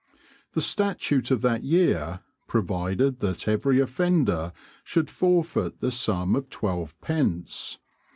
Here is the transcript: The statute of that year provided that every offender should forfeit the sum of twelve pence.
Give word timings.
The 0.53 0.63
statute 0.63 1.29
of 1.29 1.43
that 1.43 1.63
year 1.63 2.21
provided 2.47 3.19
that 3.19 3.47
every 3.47 3.79
offender 3.79 4.51
should 4.83 5.11
forfeit 5.11 5.79
the 5.79 5.91
sum 5.91 6.35
of 6.35 6.49
twelve 6.49 6.99
pence. 7.01 7.77